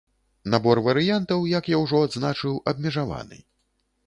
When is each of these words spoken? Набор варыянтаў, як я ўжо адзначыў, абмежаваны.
Набор 0.53 0.79
варыянтаў, 0.87 1.45
як 1.59 1.69
я 1.75 1.83
ўжо 1.83 2.01
адзначыў, 2.09 2.57
абмежаваны. 2.73 3.41